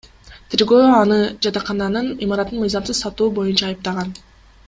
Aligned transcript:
Тергөө 0.53 0.85
аны 0.99 1.17
жатакананын 1.47 2.09
имаратын 2.27 2.63
мыйзамсыз 2.65 3.03
сатуу 3.05 3.31
боюнча 3.39 3.69
айыптаган. 3.71 4.13